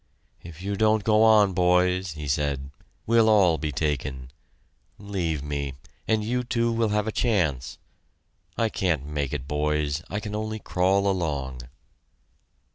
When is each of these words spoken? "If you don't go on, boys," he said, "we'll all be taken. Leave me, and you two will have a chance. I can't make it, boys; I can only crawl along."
"If 0.41 0.63
you 0.63 0.75
don't 0.75 1.03
go 1.03 1.21
on, 1.21 1.53
boys," 1.53 2.13
he 2.13 2.27
said, 2.27 2.71
"we'll 3.05 3.29
all 3.29 3.59
be 3.59 3.71
taken. 3.71 4.31
Leave 4.97 5.43
me, 5.43 5.75
and 6.07 6.23
you 6.23 6.43
two 6.43 6.71
will 6.71 6.89
have 6.89 7.05
a 7.05 7.11
chance. 7.11 7.77
I 8.57 8.67
can't 8.69 9.05
make 9.05 9.31
it, 9.31 9.47
boys; 9.47 10.01
I 10.09 10.19
can 10.19 10.33
only 10.33 10.57
crawl 10.57 11.07
along." 11.07 11.61